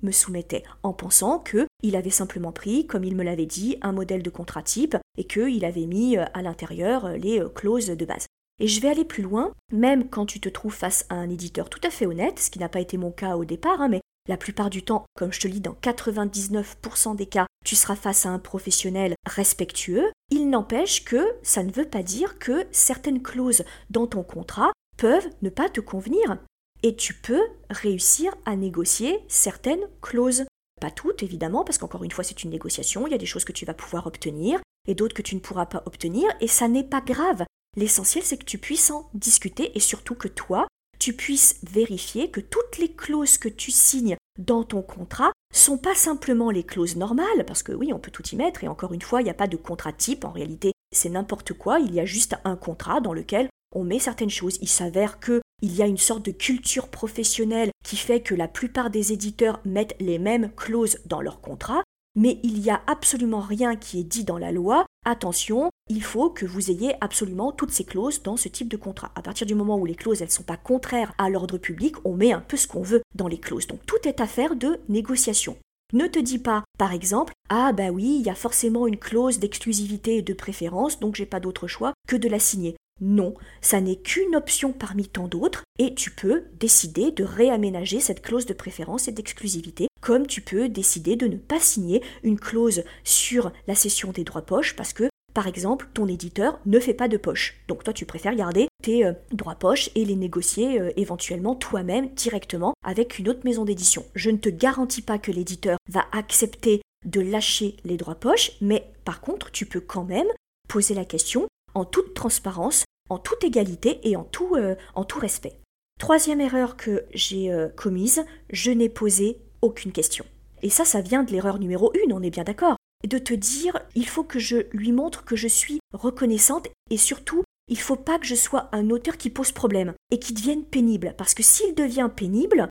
me 0.02 0.12
soumettait, 0.12 0.64
en 0.84 0.94
pensant 0.94 1.40
que 1.40 1.68
il 1.82 1.96
avait 1.96 2.10
simplement 2.10 2.52
pris, 2.52 2.88
comme 2.88 3.04
il 3.04 3.16
me 3.16 3.24
l'avait 3.24 3.46
dit, 3.46 3.78
un 3.82 3.92
modèle 3.92 4.24
de 4.24 4.30
contrat 4.30 4.64
type 4.64 4.98
et 5.18 5.26
qu'il 5.26 5.66
avait 5.66 5.86
mis 5.86 6.18
euh, 6.18 6.26
à 6.34 6.42
l'intérieur 6.42 7.06
euh, 7.06 7.18
les 7.18 7.40
euh, 7.40 7.50
clauses 7.50 7.88
de 7.88 8.06
base. 8.06 8.26
Et 8.60 8.68
je 8.68 8.82
vais 8.82 8.90
aller 8.90 9.06
plus 9.06 9.24
loin, 9.24 9.52
même 9.72 10.10
quand 10.10 10.26
tu 10.26 10.40
te 10.40 10.50
trouves 10.50 10.76
face 10.76 11.06
à 11.10 11.16
un 11.16 11.30
éditeur 11.30 11.70
tout 11.70 11.82
à 11.84 11.90
fait 11.90 12.06
honnête, 12.06 12.40
ce 12.40 12.52
qui 12.52 12.60
n'a 12.60 12.70
pas 12.70 12.80
été 12.80 12.98
mon 12.98 13.12
cas 13.12 13.36
au 13.36 13.46
départ, 13.46 13.82
hein, 13.82 13.90
mais 13.90 14.02
la 14.28 14.38
plupart 14.38 14.70
du 14.70 14.84
temps, 14.84 15.06
comme 15.16 15.34
je 15.34 15.40
te 15.42 15.48
lis 15.48 15.60
dans 15.60 15.76
99% 15.82 17.16
des 17.16 17.26
cas, 17.26 17.46
tu 17.66 17.76
seras 17.76 17.96
face 17.96 18.26
à 18.26 18.30
un 18.30 18.40
professionnel 18.40 19.16
respectueux, 19.26 20.12
il 20.30 20.50
n'empêche 20.50 21.04
que 21.04 21.36
ça 21.42 21.64
ne 21.64 21.72
veut 21.72 21.90
pas 21.90 22.04
dire 22.04 22.40
que 22.40 22.66
certaines 22.72 23.22
clauses 23.22 23.66
dans 23.90 24.08
ton 24.08 24.24
contrat 24.24 24.72
peuvent 24.98 25.28
ne 25.42 25.50
pas 25.50 25.70
te 25.70 25.82
convenir 25.82 26.38
et 26.84 26.96
tu 26.96 27.14
peux 27.14 27.42
réussir 27.70 28.36
à 28.46 28.56
négocier 28.56 29.20
certaines 29.28 29.88
clauses. 30.02 30.44
Pas 30.82 30.92
toutes, 30.92 31.24
évidemment, 31.24 31.64
parce 31.64 31.78
qu'encore 31.78 32.04
une 32.04 32.12
fois, 32.12 32.24
c'est 32.24 32.44
une 32.44 32.50
négociation, 32.50 33.08
il 33.08 33.12
y 33.12 33.16
a 33.16 33.20
des 33.20 33.26
choses 33.26 33.46
que 33.46 33.54
tu 33.54 33.66
vas 33.66 33.74
pouvoir 33.74 34.06
obtenir 34.06 34.60
et 34.88 34.96
d'autres 34.96 35.16
que 35.16 35.22
tu 35.22 35.36
ne 35.36 35.40
pourras 35.40 35.66
pas 35.66 35.82
obtenir, 35.86 36.30
et 36.42 36.48
ça 36.48 36.68
n'est 36.68 36.84
pas 36.84 37.00
grave. 37.00 37.46
L'essentiel, 37.78 38.24
c'est 38.24 38.38
que 38.38 38.44
tu 38.44 38.58
puisses 38.58 38.92
en 38.92 39.10
discuter 39.14 39.72
et 39.76 39.80
surtout 39.80 40.16
que 40.16 40.28
toi, 40.28 40.68
tu 41.00 41.14
puisses 41.14 41.60
vérifier 41.64 42.30
que 42.30 42.42
toutes 42.42 42.78
les 42.78 42.92
clauses 42.92 43.38
que 43.38 43.50
tu 43.50 43.72
signes 43.72 44.18
dans 44.38 44.64
ton 44.64 44.82
contrat 44.82 45.32
sont 45.54 45.78
pas 45.78 45.96
simplement 45.96 46.52
les 46.52 46.64
clauses 46.64 46.98
normales, 46.98 47.46
parce 47.48 47.64
que 47.64 47.72
oui, 47.72 47.94
on 47.94 48.00
peut 48.00 48.12
tout 48.12 48.28
y 48.28 48.36
mettre, 48.36 48.64
et 48.64 48.68
encore 48.68 48.94
une 48.94 49.02
fois, 49.02 49.22
il 49.22 49.26
n'y 49.26 49.30
a 49.30 49.36
pas 49.36 49.48
de 49.48 49.58
contrat 49.58 49.94
type, 49.94 50.26
en 50.26 50.32
réalité, 50.32 50.74
c'est 50.94 51.10
n'importe 51.10 51.54
quoi, 51.54 51.80
il 51.80 51.94
y 51.94 52.00
a 52.00 52.06
juste 52.06 52.36
un 52.44 52.56
contrat 52.58 53.00
dans 53.00 53.14
lequel 53.14 53.48
on 53.74 53.84
met 53.84 54.00
certaines 54.00 54.30
choses. 54.30 54.58
Il 54.62 54.70
s'avère 54.70 55.20
que 55.20 55.42
il 55.64 55.74
y 55.74 55.82
a 55.82 55.88
une 55.88 55.98
sorte 55.98 56.26
de 56.26 56.32
culture 56.32 56.90
professionnelle 56.90 57.72
qui 57.86 57.96
fait 57.96 58.20
que 58.20 58.36
la 58.36 58.50
plupart 58.50 58.90
des 58.90 59.14
éditeurs 59.14 59.62
mettent 59.64 59.96
les 60.02 60.20
mêmes 60.20 60.52
clauses 60.58 61.00
dans 61.06 61.22
leur 61.22 61.40
contrat, 61.40 61.84
mais 62.16 62.42
il 62.44 62.60
n'y 62.60 62.70
a 62.70 62.82
absolument 62.86 63.40
rien 63.40 63.78
qui 63.78 64.02
est 64.02 64.04
dit 64.04 64.26
dans 64.26 64.38
la 64.38 64.52
loi. 64.52 64.86
Attention, 65.06 65.70
il 65.90 66.04
faut 66.04 66.30
que 66.30 66.46
vous 66.46 66.70
ayez 66.70 66.96
absolument 67.00 67.54
toutes 67.54 67.72
ces 67.72 67.86
clauses 67.86 68.22
dans 68.24 68.36
ce 68.36 68.50
type 68.50 68.68
de 68.68 68.76
contrat. 68.76 69.14
À 69.16 69.22
partir 69.22 69.48
du 69.48 69.56
moment 69.56 69.78
où 69.80 69.86
les 69.86 69.96
clauses 69.96 70.22
elles 70.22 70.30
sont 70.30 70.44
pas 70.44 70.58
contraires 70.58 71.14
à 71.18 71.30
l'ordre 71.30 71.58
public, 71.58 71.96
on 72.04 72.14
met 72.14 72.34
un 72.34 72.42
peu 72.42 72.58
ce 72.58 72.68
qu'on 72.68 72.84
veut 72.84 73.02
dans 73.16 73.30
les 73.30 73.40
clauses. 73.40 73.68
Donc 73.68 73.86
tout 73.86 74.06
est 74.06 74.20
affaire 74.20 74.58
de 74.58 74.82
négociation. 74.90 75.56
Ne 75.94 76.08
te 76.08 76.20
dis 76.20 76.40
pas, 76.40 76.66
par 76.78 76.92
exemple, 76.92 77.32
ah 77.50 77.72
bah 77.72 77.90
oui, 77.90 78.18
il 78.20 78.26
y 78.26 78.30
a 78.30 78.36
forcément 78.36 78.86
une 78.86 78.98
clause 78.98 79.40
d'exclusivité 79.40 80.18
et 80.18 80.22
de 80.24 80.34
préférence, 80.34 81.00
donc 81.00 81.16
j'ai 81.16 81.26
pas 81.26 81.40
d'autre 81.40 81.68
choix 81.68 81.94
que 82.06 82.18
de 82.18 82.28
la 82.28 82.40
signer. 82.40 82.76
Non, 83.02 83.34
ça 83.62 83.82
n'est 83.82 83.98
qu'une 83.98 84.36
option 84.36 84.72
parmi 84.72 85.08
tant 85.08 85.28
d'autres 85.28 85.64
et 85.80 85.94
tu 85.96 86.12
peux 86.12 86.44
décider 86.60 87.12
de 87.12 87.24
réaménager 87.24 88.00
cette 88.00 88.22
clause 88.22 88.46
de 88.46 88.54
préférence 88.54 89.08
et 89.08 89.12
d'exclusivité 89.12 89.88
comme 90.02 90.28
tu 90.28 90.42
peux 90.42 90.70
décider 90.70 91.16
de 91.16 91.28
ne 91.28 91.38
pas 91.38 91.60
signer 91.60 92.04
une 92.24 92.40
clause 92.40 92.84
sur 93.04 93.52
la 93.68 93.76
cession 93.76 94.12
des 94.12 94.24
droits 94.24 94.42
poches 94.42 94.76
parce 94.76 94.94
que 94.94 95.10
par 95.34 95.48
exemple, 95.48 95.88
ton 95.96 96.08
éditeur 96.08 96.60
ne 96.68 96.80
fait 96.80 96.94
pas 96.94 97.08
de 97.08 97.18
poche. 97.18 97.56
Donc 97.68 97.84
toi, 97.84 97.92
tu 97.92 98.06
préfères 98.06 98.36
garder 98.36 98.68
tes 98.84 99.04
euh, 99.04 99.14
droits 99.32 99.56
poches 99.56 99.90
et 99.96 100.06
les 100.06 100.16
négocier 100.16 100.80
euh, 100.80 100.92
éventuellement 100.96 101.56
toi-même 101.56 102.10
directement 102.10 102.76
avec 102.86 103.18
une 103.18 103.30
autre 103.30 103.44
maison 103.44 103.66
d'édition. 103.66 104.06
Je 104.14 104.30
ne 104.30 104.38
te 104.38 104.50
garantis 104.50 105.02
pas 105.02 105.18
que 105.18 105.32
l'éditeur 105.32 105.78
va 105.90 106.06
accepter 106.12 106.82
de 107.06 107.20
lâcher 107.20 107.78
les 107.84 107.98
droits 107.98 108.16
poches, 108.16 108.52
mais 108.62 108.92
par 109.06 109.22
contre, 109.22 109.50
tu 109.50 109.66
peux 109.66 109.82
quand 109.82 110.04
même 110.04 110.28
poser 110.70 110.94
la 110.94 111.06
question 111.06 111.48
en 111.74 111.86
toute 111.86 112.14
transparence, 112.14 112.86
en 113.10 113.18
toute 113.18 113.44
égalité 113.44 114.00
et 114.04 114.16
en 114.16 114.24
tout, 114.24 114.56
euh, 114.56 114.76
respect. 115.20 115.60
Troisième 116.00 116.42
erreur 116.42 116.76
que 116.76 117.06
j'ai 117.14 117.52
euh, 117.52 117.70
commise, 117.70 118.26
je 118.50 118.72
n'ai 118.72 118.90
posé 118.90 119.40
aucune 119.62 119.92
question. 119.92 120.26
Et 120.62 120.70
ça, 120.70 120.86
ça 120.86 121.02
vient 121.02 121.24
de 121.24 121.32
l'erreur 121.32 121.60
numéro 121.60 121.92
une, 122.04 122.14
on 122.14 122.24
est 122.24 122.30
bien 122.30 122.44
d'accord. 122.44 122.78
De 123.08 123.18
te 123.18 123.34
dire, 123.34 123.80
il 123.96 124.08
faut 124.08 124.24
que 124.24 124.40
je 124.40 124.68
lui 124.72 124.92
montre 124.92 125.26
que 125.26 125.36
je 125.36 125.48
suis 125.48 125.80
reconnaissante 125.94 126.68
et 126.90 126.98
surtout, 126.98 127.44
il 127.68 127.80
faut 127.80 127.96
pas 127.96 128.18
que 128.18 128.26
je 128.26 128.36
sois 128.36 128.70
un 128.72 128.90
auteur 128.90 129.18
qui 129.18 129.30
pose 129.30 129.52
problème 129.52 129.94
et 130.12 130.20
qui 130.20 130.34
devienne 130.34 130.64
pénible. 130.64 131.14
Parce 131.18 131.34
que 131.34 131.44
s'il 131.44 131.76
devient 131.76 132.10
pénible, 132.14 132.68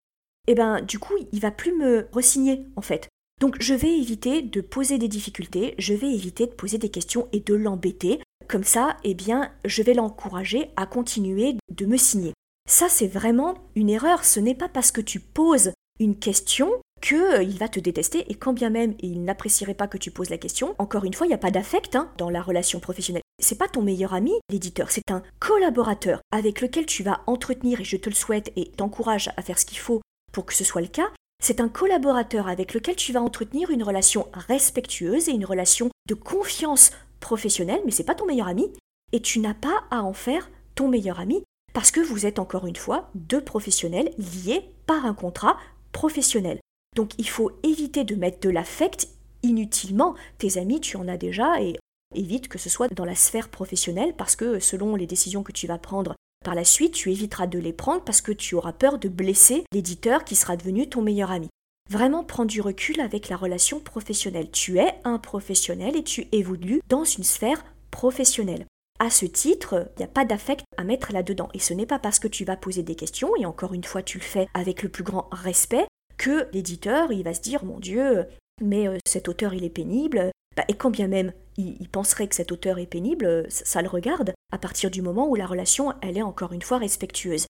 eh 0.48 0.54
ben, 0.54 0.80
du 0.80 0.98
coup, 0.98 1.14
il 1.32 1.40
va 1.40 1.50
plus 1.50 1.74
me 1.76 2.08
resigner, 2.12 2.66
en 2.76 2.82
fait. 2.82 3.08
Donc, 3.40 3.56
je 3.60 3.74
vais 3.74 3.98
éviter 3.98 4.42
de 4.42 4.60
poser 4.60 4.98
des 4.98 5.08
difficultés, 5.08 5.74
je 5.78 5.94
vais 5.94 6.12
éviter 6.12 6.46
de 6.46 6.52
poser 6.52 6.78
des 6.78 6.90
questions 6.90 7.28
et 7.32 7.40
de 7.40 7.54
l'embêter 7.54 8.20
comme 8.52 8.64
ça, 8.64 8.98
eh 9.02 9.14
bien, 9.14 9.50
je 9.64 9.82
vais 9.82 9.94
l'encourager 9.94 10.68
à 10.76 10.84
continuer 10.84 11.56
de 11.74 11.86
me 11.86 11.96
signer. 11.96 12.34
Ça, 12.68 12.90
c'est 12.90 13.06
vraiment 13.06 13.54
une 13.74 13.88
erreur. 13.88 14.26
Ce 14.26 14.40
n'est 14.40 14.54
pas 14.54 14.68
parce 14.68 14.92
que 14.92 15.00
tu 15.00 15.20
poses 15.20 15.72
une 15.98 16.18
question 16.18 16.70
qu'il 17.00 17.16
euh, 17.16 17.46
va 17.58 17.70
te 17.70 17.80
détester 17.80 18.30
et 18.30 18.34
quand 18.34 18.52
bien 18.52 18.68
même 18.68 18.94
il 19.00 19.24
n'apprécierait 19.24 19.72
pas 19.72 19.88
que 19.88 19.96
tu 19.96 20.10
poses 20.10 20.28
la 20.28 20.36
question, 20.36 20.74
encore 20.78 21.04
une 21.04 21.14
fois, 21.14 21.26
il 21.26 21.30
n'y 21.30 21.34
a 21.34 21.38
pas 21.38 21.50
d'affect 21.50 21.96
hein, 21.96 22.12
dans 22.18 22.28
la 22.28 22.42
relation 22.42 22.78
professionnelle. 22.78 23.22
C'est 23.42 23.56
pas 23.56 23.68
ton 23.68 23.80
meilleur 23.80 24.12
ami, 24.12 24.32
l'éditeur, 24.50 24.90
c'est 24.90 25.10
un 25.10 25.22
collaborateur 25.38 26.20
avec 26.30 26.60
lequel 26.60 26.84
tu 26.84 27.02
vas 27.02 27.22
entretenir, 27.26 27.80
et 27.80 27.84
je 27.84 27.96
te 27.96 28.10
le 28.10 28.14
souhaite 28.14 28.52
et 28.56 28.70
t'encourage 28.70 29.30
à 29.38 29.42
faire 29.42 29.58
ce 29.58 29.64
qu'il 29.64 29.78
faut 29.78 30.02
pour 30.30 30.44
que 30.44 30.52
ce 30.52 30.62
soit 30.62 30.82
le 30.82 30.88
cas. 30.88 31.08
C'est 31.42 31.60
un 31.60 31.70
collaborateur 31.70 32.48
avec 32.48 32.74
lequel 32.74 32.96
tu 32.96 33.12
vas 33.14 33.22
entretenir 33.22 33.70
une 33.70 33.82
relation 33.82 34.28
respectueuse 34.34 35.30
et 35.30 35.32
une 35.32 35.46
relation 35.46 35.90
de 36.06 36.14
confiance 36.14 36.92
professionnel, 37.22 37.80
mais 37.86 37.90
c'est 37.90 38.04
pas 38.04 38.14
ton 38.14 38.26
meilleur 38.26 38.48
ami, 38.48 38.70
et 39.12 39.20
tu 39.20 39.38
n'as 39.38 39.54
pas 39.54 39.84
à 39.90 40.02
en 40.02 40.12
faire 40.12 40.50
ton 40.74 40.88
meilleur 40.88 41.18
ami, 41.20 41.42
parce 41.72 41.90
que 41.90 42.00
vous 42.00 42.26
êtes 42.26 42.38
encore 42.38 42.66
une 42.66 42.76
fois 42.76 43.08
deux 43.14 43.40
professionnels 43.40 44.12
liés 44.18 44.68
par 44.86 45.06
un 45.06 45.14
contrat 45.14 45.56
professionnel. 45.92 46.60
Donc 46.94 47.12
il 47.16 47.28
faut 47.28 47.52
éviter 47.62 48.04
de 48.04 48.14
mettre 48.14 48.40
de 48.40 48.50
l'affect 48.50 49.08
inutilement. 49.42 50.14
Tes 50.36 50.58
amis, 50.58 50.80
tu 50.80 50.98
en 50.98 51.08
as 51.08 51.16
déjà, 51.16 51.62
et 51.62 51.78
évite 52.14 52.48
que 52.48 52.58
ce 52.58 52.68
soit 52.68 52.92
dans 52.92 53.06
la 53.06 53.14
sphère 53.14 53.48
professionnelle, 53.48 54.14
parce 54.14 54.36
que 54.36 54.58
selon 54.58 54.96
les 54.96 55.06
décisions 55.06 55.42
que 55.42 55.52
tu 55.52 55.66
vas 55.66 55.78
prendre 55.78 56.14
par 56.44 56.54
la 56.54 56.64
suite, 56.64 56.92
tu 56.92 57.10
éviteras 57.10 57.46
de 57.46 57.58
les 57.58 57.72
prendre 57.72 58.02
parce 58.02 58.20
que 58.20 58.32
tu 58.32 58.54
auras 58.54 58.72
peur 58.72 58.98
de 58.98 59.08
blesser 59.08 59.64
l'éditeur 59.72 60.24
qui 60.24 60.34
sera 60.34 60.56
devenu 60.56 60.88
ton 60.88 61.00
meilleur 61.00 61.30
ami. 61.30 61.48
Vraiment 61.92 62.24
prendre 62.24 62.48
du 62.48 62.62
recul 62.62 63.02
avec 63.02 63.28
la 63.28 63.36
relation 63.36 63.78
professionnelle. 63.78 64.50
Tu 64.50 64.78
es 64.78 64.94
un 65.04 65.18
professionnel 65.18 65.94
et 65.94 66.02
tu 66.02 66.26
évolues 66.32 66.80
dans 66.88 67.04
une 67.04 67.22
sphère 67.22 67.62
professionnelle. 67.90 68.64
À 68.98 69.10
ce 69.10 69.26
titre, 69.26 69.90
il 69.96 69.98
n'y 69.98 70.04
a 70.06 70.08
pas 70.08 70.24
d'affect 70.24 70.64
à 70.78 70.84
mettre 70.84 71.12
là-dedans. 71.12 71.50
Et 71.52 71.58
ce 71.58 71.74
n'est 71.74 71.84
pas 71.84 71.98
parce 71.98 72.18
que 72.18 72.28
tu 72.28 72.46
vas 72.46 72.56
poser 72.56 72.82
des 72.82 72.94
questions, 72.94 73.36
et 73.36 73.44
encore 73.44 73.74
une 73.74 73.84
fois 73.84 74.02
tu 74.02 74.16
le 74.16 74.24
fais 74.24 74.48
avec 74.54 74.82
le 74.82 74.88
plus 74.88 75.04
grand 75.04 75.28
respect, 75.32 75.84
que 76.16 76.48
l'éditeur 76.54 77.12
il 77.12 77.24
va 77.24 77.34
se 77.34 77.42
dire 77.42 77.62
mon 77.62 77.78
Dieu, 77.78 78.24
mais 78.62 78.88
euh, 78.88 78.96
cet 79.06 79.28
auteur 79.28 79.52
il 79.52 79.62
est 79.62 79.68
pénible. 79.68 80.30
Bah, 80.56 80.64
et 80.68 80.74
quand 80.74 80.90
bien 80.90 81.08
même 81.08 81.34
il, 81.58 81.90
penserait 81.90 82.26
que 82.26 82.34
cet 82.34 82.52
auteur 82.52 82.78
est 82.78 82.86
pénible, 82.86 83.44
ça 83.50 83.82
le 83.82 83.88
regarde 83.88 84.32
à 84.50 84.56
partir 84.56 84.90
du 84.90 85.02
moment 85.02 85.28
où 85.28 85.34
la 85.34 85.46
relation 85.46 85.92
elle 86.00 86.16
est 86.16 86.22
encore 86.22 86.54
une 86.54 86.62
fois 86.62 86.78
respectueuse. 86.78 87.44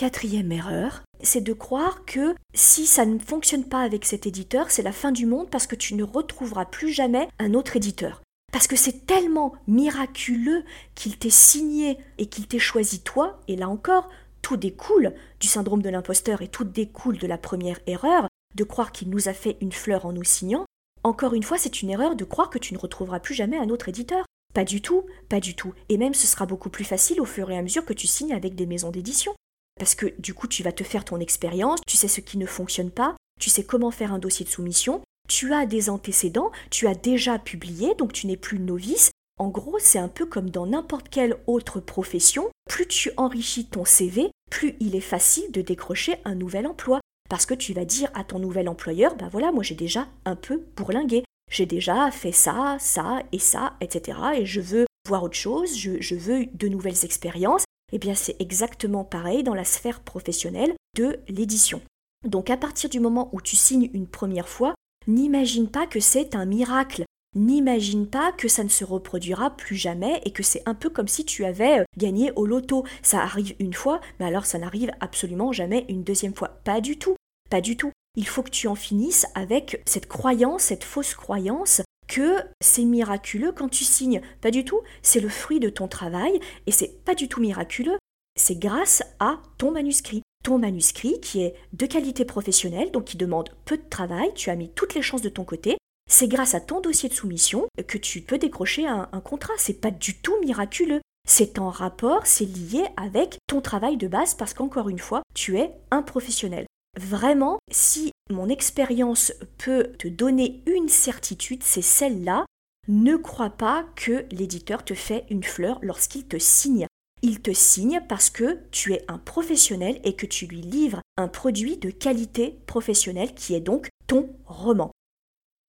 Quatrième 0.00 0.50
erreur, 0.50 1.02
c'est 1.22 1.42
de 1.42 1.52
croire 1.52 2.06
que 2.06 2.34
si 2.54 2.86
ça 2.86 3.04
ne 3.04 3.18
fonctionne 3.18 3.66
pas 3.66 3.82
avec 3.82 4.06
cet 4.06 4.26
éditeur, 4.26 4.70
c'est 4.70 4.80
la 4.80 4.92
fin 4.92 5.12
du 5.12 5.26
monde 5.26 5.50
parce 5.50 5.66
que 5.66 5.76
tu 5.76 5.94
ne 5.94 6.02
retrouveras 6.02 6.64
plus 6.64 6.90
jamais 6.90 7.28
un 7.38 7.52
autre 7.52 7.76
éditeur. 7.76 8.22
Parce 8.50 8.66
que 8.66 8.76
c'est 8.76 9.04
tellement 9.04 9.52
miraculeux 9.66 10.64
qu'il 10.94 11.18
t'ait 11.18 11.28
signé 11.28 11.98
et 12.16 12.24
qu'il 12.24 12.46
t'ait 12.46 12.58
choisi 12.58 13.02
toi, 13.02 13.42
et 13.46 13.56
là 13.56 13.68
encore, 13.68 14.08
tout 14.40 14.56
découle 14.56 15.12
du 15.38 15.48
syndrome 15.48 15.82
de 15.82 15.90
l'imposteur 15.90 16.40
et 16.40 16.48
tout 16.48 16.64
découle 16.64 17.18
de 17.18 17.26
la 17.26 17.36
première 17.36 17.80
erreur, 17.86 18.26
de 18.54 18.64
croire 18.64 18.92
qu'il 18.92 19.10
nous 19.10 19.28
a 19.28 19.34
fait 19.34 19.58
une 19.60 19.70
fleur 19.70 20.06
en 20.06 20.14
nous 20.14 20.24
signant. 20.24 20.64
Encore 21.04 21.34
une 21.34 21.42
fois, 21.42 21.58
c'est 21.58 21.82
une 21.82 21.90
erreur 21.90 22.16
de 22.16 22.24
croire 22.24 22.48
que 22.48 22.58
tu 22.58 22.72
ne 22.72 22.78
retrouveras 22.78 23.20
plus 23.20 23.34
jamais 23.34 23.58
un 23.58 23.68
autre 23.68 23.90
éditeur. 23.90 24.24
Pas 24.54 24.64
du 24.64 24.80
tout, 24.80 25.04
pas 25.28 25.40
du 25.40 25.54
tout. 25.54 25.74
Et 25.90 25.98
même 25.98 26.14
ce 26.14 26.26
sera 26.26 26.46
beaucoup 26.46 26.70
plus 26.70 26.84
facile 26.84 27.20
au 27.20 27.26
fur 27.26 27.50
et 27.50 27.58
à 27.58 27.62
mesure 27.62 27.84
que 27.84 27.92
tu 27.92 28.06
signes 28.06 28.32
avec 28.32 28.54
des 28.54 28.64
maisons 28.64 28.90
d'édition 28.90 29.34
parce 29.80 29.94
que 29.94 30.12
du 30.18 30.34
coup 30.34 30.46
tu 30.46 30.62
vas 30.62 30.72
te 30.72 30.84
faire 30.84 31.06
ton 31.06 31.18
expérience, 31.18 31.80
tu 31.86 31.96
sais 31.96 32.06
ce 32.06 32.20
qui 32.20 32.36
ne 32.36 32.44
fonctionne 32.44 32.90
pas, 32.90 33.16
tu 33.40 33.48
sais 33.48 33.64
comment 33.64 33.90
faire 33.90 34.12
un 34.12 34.18
dossier 34.18 34.44
de 34.44 34.50
soumission, 34.50 35.00
tu 35.26 35.54
as 35.54 35.64
des 35.64 35.88
antécédents, 35.88 36.52
tu 36.70 36.86
as 36.86 36.94
déjà 36.94 37.38
publié, 37.38 37.94
donc 37.94 38.12
tu 38.12 38.26
n'es 38.26 38.36
plus 38.36 38.58
novice. 38.58 39.10
En 39.38 39.48
gros, 39.48 39.78
c'est 39.78 39.98
un 39.98 40.08
peu 40.08 40.26
comme 40.26 40.50
dans 40.50 40.66
n'importe 40.66 41.08
quelle 41.08 41.38
autre 41.46 41.80
profession, 41.80 42.50
plus 42.68 42.86
tu 42.86 43.10
enrichis 43.16 43.64
ton 43.64 43.86
CV, 43.86 44.30
plus 44.50 44.76
il 44.80 44.94
est 44.94 45.00
facile 45.00 45.50
de 45.50 45.62
décrocher 45.62 46.16
un 46.26 46.34
nouvel 46.34 46.66
emploi. 46.66 47.00
Parce 47.30 47.46
que 47.46 47.54
tu 47.54 47.72
vas 47.72 47.86
dire 47.86 48.10
à 48.12 48.22
ton 48.22 48.38
nouvel 48.38 48.68
employeur, 48.68 49.16
ben 49.16 49.30
voilà, 49.30 49.50
moi 49.50 49.62
j'ai 49.62 49.76
déjà 49.76 50.08
un 50.26 50.36
peu 50.36 50.62
bourlingué. 50.76 51.24
J'ai 51.50 51.64
déjà 51.64 52.10
fait 52.10 52.32
ça, 52.32 52.76
ça 52.78 53.22
et 53.32 53.38
ça, 53.38 53.74
etc. 53.80 54.18
Et 54.36 54.46
je 54.46 54.60
veux 54.60 54.84
voir 55.08 55.22
autre 55.22 55.36
chose, 55.36 55.74
je, 55.78 56.00
je 56.00 56.16
veux 56.16 56.46
de 56.52 56.68
nouvelles 56.68 57.04
expériences. 57.04 57.64
Eh 57.92 57.98
bien, 57.98 58.14
c'est 58.14 58.36
exactement 58.40 59.04
pareil 59.04 59.42
dans 59.42 59.54
la 59.54 59.64
sphère 59.64 60.00
professionnelle 60.00 60.74
de 60.96 61.20
l'édition. 61.28 61.80
Donc 62.26 62.50
à 62.50 62.56
partir 62.56 62.90
du 62.90 63.00
moment 63.00 63.30
où 63.32 63.40
tu 63.40 63.56
signes 63.56 63.90
une 63.94 64.06
première 64.06 64.48
fois, 64.48 64.74
n'imagine 65.06 65.68
pas 65.68 65.86
que 65.86 66.00
c'est 66.00 66.34
un 66.34 66.44
miracle. 66.44 67.04
N'imagine 67.36 68.08
pas 68.08 68.32
que 68.32 68.48
ça 68.48 68.64
ne 68.64 68.68
se 68.68 68.84
reproduira 68.84 69.56
plus 69.56 69.76
jamais 69.76 70.20
et 70.24 70.32
que 70.32 70.42
c'est 70.42 70.62
un 70.66 70.74
peu 70.74 70.90
comme 70.90 71.06
si 71.06 71.24
tu 71.24 71.44
avais 71.44 71.80
euh, 71.80 71.84
gagné 71.96 72.32
au 72.32 72.44
loto. 72.44 72.84
Ça 73.02 73.22
arrive 73.22 73.54
une 73.60 73.72
fois, 73.72 74.00
mais 74.18 74.26
alors 74.26 74.46
ça 74.46 74.58
n'arrive 74.58 74.90
absolument 74.98 75.52
jamais 75.52 75.86
une 75.88 76.02
deuxième 76.02 76.34
fois. 76.34 76.60
Pas 76.64 76.80
du 76.80 76.98
tout. 76.98 77.14
Pas 77.48 77.60
du 77.60 77.76
tout. 77.76 77.92
Il 78.16 78.26
faut 78.26 78.42
que 78.42 78.50
tu 78.50 78.66
en 78.66 78.74
finisses 78.74 79.26
avec 79.36 79.80
cette 79.86 80.08
croyance, 80.08 80.64
cette 80.64 80.82
fausse 80.82 81.14
croyance 81.14 81.82
que 82.10 82.42
c'est 82.60 82.84
miraculeux 82.84 83.52
quand 83.52 83.68
tu 83.68 83.84
signes. 83.84 84.20
Pas 84.40 84.50
du 84.50 84.64
tout. 84.64 84.80
C'est 85.00 85.20
le 85.20 85.28
fruit 85.28 85.60
de 85.60 85.70
ton 85.70 85.86
travail 85.86 86.40
et 86.66 86.72
c'est 86.72 87.02
pas 87.04 87.14
du 87.14 87.28
tout 87.28 87.40
miraculeux. 87.40 87.98
C'est 88.36 88.58
grâce 88.58 89.02
à 89.20 89.38
ton 89.58 89.70
manuscrit. 89.70 90.22
Ton 90.44 90.58
manuscrit 90.58 91.20
qui 91.20 91.42
est 91.42 91.54
de 91.72 91.86
qualité 91.86 92.24
professionnelle, 92.24 92.90
donc 92.90 93.04
qui 93.04 93.16
demande 93.16 93.50
peu 93.64 93.76
de 93.76 93.88
travail, 93.88 94.32
tu 94.34 94.50
as 94.50 94.56
mis 94.56 94.70
toutes 94.70 94.94
les 94.94 95.02
chances 95.02 95.22
de 95.22 95.28
ton 95.28 95.44
côté, 95.44 95.76
c'est 96.10 96.28
grâce 96.28 96.54
à 96.54 96.60
ton 96.60 96.80
dossier 96.80 97.08
de 97.08 97.14
soumission 97.14 97.66
que 97.86 97.98
tu 97.98 98.22
peux 98.22 98.38
décrocher 98.38 98.86
un, 98.86 99.06
contrat. 99.22 99.52
C'est 99.58 99.80
pas 99.80 99.92
du 99.92 100.16
tout 100.16 100.34
miraculeux. 100.40 101.00
C'est 101.28 101.60
en 101.60 101.70
rapport, 101.70 102.26
c'est 102.26 102.46
lié 102.46 102.86
avec 102.96 103.38
ton 103.46 103.60
travail 103.60 103.96
de 103.96 104.08
base 104.08 104.34
parce 104.34 104.52
qu'encore 104.52 104.88
une 104.88 104.98
fois, 104.98 105.22
tu 105.34 105.58
es 105.58 105.70
un 105.92 106.02
professionnel. 106.02 106.66
Vraiment, 106.98 107.58
si 107.70 108.10
mon 108.32 108.48
expérience 108.48 109.32
peut 109.58 109.92
te 109.98 110.08
donner 110.08 110.62
une 110.66 110.88
certitude, 110.88 111.62
c'est 111.62 111.82
celle-là. 111.82 112.46
Ne 112.88 113.16
crois 113.16 113.50
pas 113.50 113.84
que 113.96 114.24
l'éditeur 114.30 114.84
te 114.84 114.94
fait 114.94 115.26
une 115.30 115.44
fleur 115.44 115.78
lorsqu'il 115.82 116.26
te 116.26 116.38
signe. 116.38 116.86
Il 117.22 117.40
te 117.42 117.52
signe 117.52 118.00
parce 118.08 118.30
que 118.30 118.58
tu 118.70 118.94
es 118.94 119.04
un 119.08 119.18
professionnel 119.18 120.00
et 120.04 120.16
que 120.16 120.26
tu 120.26 120.46
lui 120.46 120.62
livres 120.62 121.02
un 121.18 121.28
produit 121.28 121.76
de 121.76 121.90
qualité 121.90 122.58
professionnelle 122.66 123.34
qui 123.34 123.54
est 123.54 123.60
donc 123.60 123.88
ton 124.06 124.30
roman. 124.46 124.90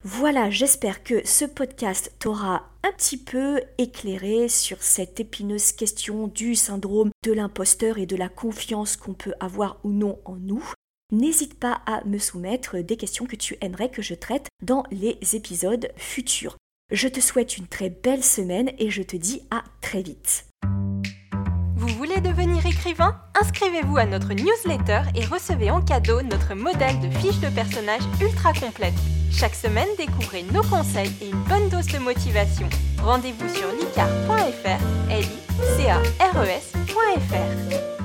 Voilà, 0.03 0.50
j'espère 0.50 1.03
que 1.03 1.27
ce 1.27 1.46
podcast 1.46 2.12
t'aura 2.18 2.70
un 2.84 2.91
petit 2.94 3.18
peu 3.18 3.62
éclairé 3.77 4.48
sur 4.48 4.82
cette 4.82 5.20
épineuse 5.20 5.74
question 5.74 6.27
du 6.27 6.56
syndrome 6.56 7.12
de 7.24 7.34
l'imposteur 7.34 8.00
et 8.00 8.08
de 8.08 8.15
la 8.15 8.30
confiance 8.30 8.98
qu'on 8.98 9.13
peut 9.13 9.36
avoir 9.39 9.80
ou 9.84 9.91
non 9.91 10.20
en 10.25 10.38
nous. 10.38 10.63
N'hésite 11.12 11.60
pas 11.60 11.82
à 11.86 12.01
me 12.06 12.18
soumettre 12.18 12.77
des 12.77 12.96
questions 12.96 13.25
que 13.25 13.36
tu 13.36 13.58
aimerais 13.60 13.89
que 13.89 14.01
je 14.01 14.13
traite 14.13 14.48
dans 14.63 14.84
les 14.91 15.18
épisodes 15.34 15.91
futurs. 15.98 16.56
Je 16.89 17.10
te 17.10 17.20
souhaite 17.20 17.58
une 17.58 17.68
très 17.68 17.89
belle 17.89 18.24
semaine 18.24 18.72
et 18.80 18.89
je 18.89 19.03
te 19.03 19.18
dis 19.18 19.41
à 19.51 19.63
très 19.82 20.01
vite. 20.01 20.46
Vous 21.75 21.89
voulez 21.89 22.22
devenir 22.22 22.65
écrivain? 22.65 23.20
Inscrivez-vous 23.41 23.98
à 23.98 24.06
notre 24.06 24.34
newsletter 24.34 25.01
et 25.15 25.25
recevez 25.25 25.70
en 25.70 25.82
cadeau 25.82 26.22
notre 26.22 26.53
modèle 26.53 27.00
de 27.01 27.10
fiche 27.18 27.39
de 27.39 27.50
personnage 27.50 28.03
ultra 28.22 28.53
complète. 28.53 28.94
Chaque 29.32 29.56
semaine, 29.56 29.89
découvrez 29.98 30.44
nos 30.44 30.63
conseils 30.63 31.12
et 31.22 31.30
une 31.30 31.44
bonne 31.44 31.68
dose 31.70 31.88
de 31.88 31.98
motivation. 31.98 32.70
Rendez-vous 33.00 33.50
sur 33.50 33.68
licar.fr, 33.74 34.80
l 35.10 35.25
e. 37.25 38.00